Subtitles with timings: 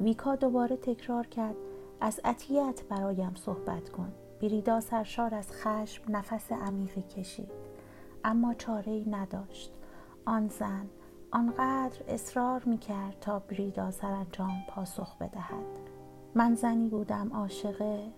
[0.00, 1.56] ویکا دوباره تکرار کرد
[2.00, 4.12] از عطیت برایم صحبت کن.
[4.42, 7.50] بریدا سرشار از خشم نفس عمیقی کشید.
[8.24, 9.72] اما چاره ای نداشت.
[10.24, 10.86] آن زن
[11.32, 15.78] آنقدر اصرار می کرد تا بریدا سرانجام پاسخ بدهد.
[16.34, 18.08] من زنی بودم عاشقه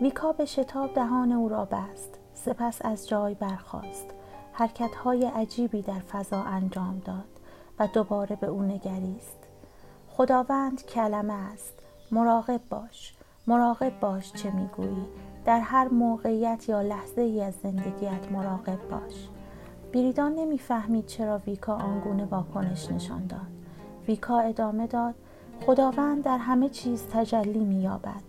[0.00, 2.18] ویکا به شتاب دهان او را بست.
[2.34, 4.06] سپس از جای برخاست.
[4.52, 7.40] حرکتهای عجیبی در فضا انجام داد
[7.78, 9.51] و دوباره به او نگریست.
[10.16, 11.74] خداوند کلمه است.
[12.10, 13.14] مراقب باش.
[13.46, 15.06] مراقب باش چه می‌گویی.
[15.44, 19.28] در هر موقعیت یا لحظه ای از زندگیت مراقب باش.
[19.94, 23.40] بریدان نمی‌فهمید چرا ویکا آنگونه واکنش نشان داد.
[24.08, 25.14] ویکا ادامه داد
[25.66, 28.22] خداوند در همه چیز تجلی مییابد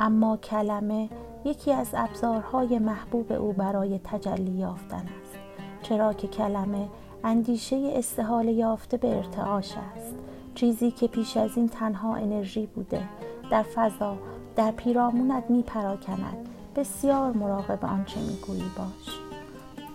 [0.00, 1.08] اما کلمه
[1.44, 5.38] یکی از ابزارهای محبوب او برای تجلی یافتن است.
[5.82, 6.88] چرا که کلمه
[7.24, 10.14] اندیشه استحال یافته به ارتعاش است.
[10.60, 13.02] چیزی که پیش از این تنها انرژی بوده.
[13.50, 14.16] در فضا
[14.56, 19.18] در پیرامونت می پراکند بسیار مراقب آنچه می‌گویی باش.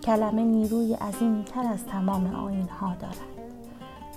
[0.03, 3.15] کلمه نیروی عظیمتر از تمام آین ها دارد.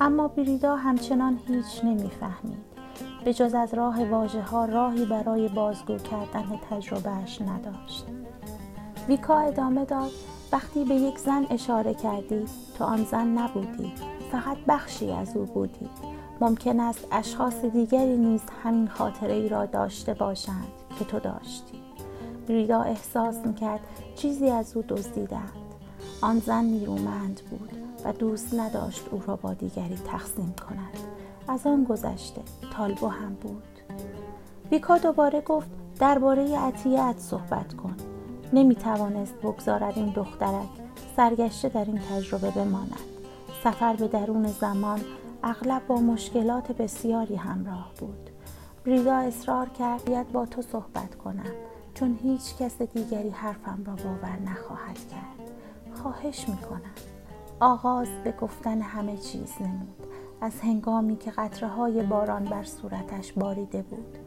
[0.00, 2.64] اما بریدا همچنان هیچ نمی‌فهمید.
[3.24, 8.06] به جز از راه واژه ها راهی برای بازگو کردن تجربهش نداشت.
[9.08, 10.10] ویکا ادامه داد
[10.52, 12.44] وقتی به یک زن اشاره کردی
[12.78, 13.92] تو آن زن نبودی
[14.32, 15.88] فقط بخشی از او بودی.
[16.40, 21.82] ممکن است اشخاص دیگری نیز همین خاطره ای را داشته باشند که تو داشتی.
[22.48, 23.80] ریدا احساس می‌کرد
[24.16, 25.52] چیزی از او دزدیدند.
[26.20, 27.72] آن زن نیرومند بود
[28.04, 30.98] و دوست نداشت او را با دیگری تقسیم کند.
[31.48, 32.40] از آن گذشته
[32.72, 33.62] تالبو هم بود.
[34.70, 37.96] ویکا دوباره گفت درباره عطیت صحبت کن.
[38.52, 40.68] نمی توانست بگذارد این دخترک
[41.16, 43.00] سرگشته در این تجربه بماند.
[43.64, 45.00] سفر به درون زمان
[45.42, 48.30] اغلب با مشکلات بسیاری همراه بود.
[48.86, 51.52] ریدا اصرار کرد باید با تو صحبت کنم
[51.94, 55.50] چون هیچ کس دیگری حرفم را باور نخواهد کرد.
[55.94, 56.94] خواهش می‌کنم.
[57.60, 60.06] آغاز به گفتن همه چیز نمود.
[60.40, 64.18] از هنگامی که قطره های باران بر صورتش باریده بود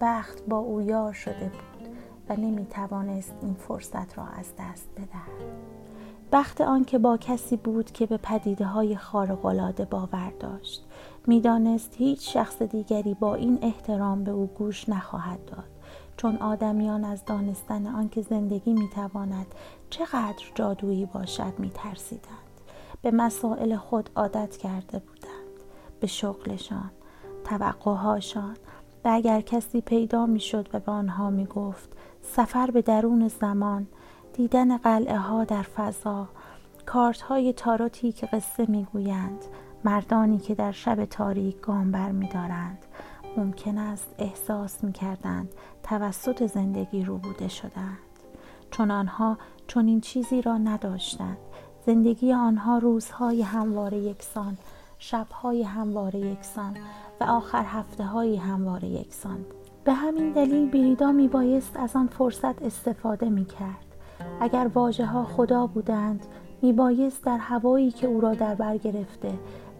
[0.00, 1.88] بخت با او یار شده بود
[2.28, 5.75] و نمی توانست این فرصت را از دست بدهد.
[6.32, 10.84] بخت آن که با کسی بود که به پدیده های خارقلاده باور داشت.
[11.26, 15.64] می‌دانست هیچ شخص دیگری با این احترام به او گوش نخواهد داد.
[16.16, 19.46] چون آدمیان از دانستن آنکه زندگی می‌تواند
[19.90, 22.36] چقدر جادویی باشد میترسیدند.
[23.02, 25.56] به مسائل خود عادت کرده بودند.
[26.00, 26.90] به شغلشان
[27.44, 28.56] توقعهاشان.
[29.04, 31.88] و اگر کسی پیدا می‌شد و به آنها می‌گفت
[32.22, 33.86] سفر به درون زمان
[34.36, 36.28] دیدن قلعه ها در فضا
[36.86, 39.44] کارت های تاروتی که قصه می‌گویند
[39.84, 42.78] مردانی که در شب تاریک گام بر می دارند.
[43.36, 45.48] ممکن است احساس می کردند
[45.82, 47.98] توسط زندگی روبوده شدند.
[48.70, 51.38] چون آنها چون این چیزی را نداشتند.
[51.86, 54.58] زندگی آنها روزهای همواره یکسان
[54.98, 56.76] شبهای همواره یکسان
[57.20, 59.44] و آخر هفته های همواره یکسان.
[59.84, 63.85] به همین دلیل بریدا می بایست از آن فرصت استفاده می کرد
[64.40, 66.26] اگر واجه ها خدا بودند
[66.62, 69.32] می بایست در هوایی که او را در بر گرفته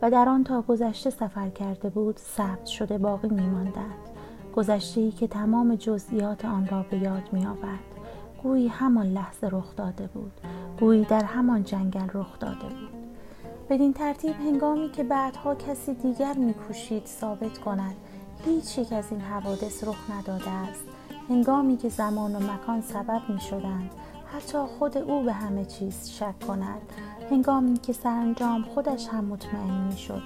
[0.03, 4.09] و در آن تا گذشته سفر کرده بود ثبت شده باقی می ماندند
[4.57, 7.97] گذشته ای که تمام جزئیات آن را به یاد می آورد
[8.43, 10.33] گویی همان لحظه رخ داده بود.
[10.81, 12.91] گویی در همان جنگل رخ داده بود.
[13.71, 17.95] بدین ترتیب هنگامی که بعدها کسی دیگر میکوشید ثابت کند.
[18.45, 20.85] هیچ یک از این حوادث رخ نداده است.
[21.29, 23.91] هنگامی که زمان و مکان سبب می شدند
[24.35, 26.81] حتی خود او به همه چیز شک کند.
[27.31, 30.23] هنگامی که سرانجام خودش هم مطمئن می شد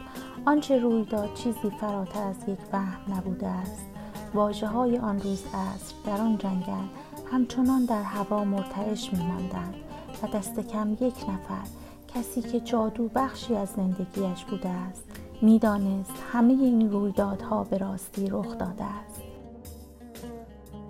[0.46, 3.86] آنچه روی داد چیزی فراتر از یک وهم نبوده است.
[4.34, 6.86] واجه های آن روز عصر در آن جنگل
[7.32, 9.74] همچنان در هوا مرتعش می ماندند
[10.22, 11.68] و دست کم یک نفر
[12.14, 15.04] کسی که جادو بخشی از زندگیش بوده است
[15.42, 19.29] می‌دانست همه این رویدادها به راستی رخ داده است.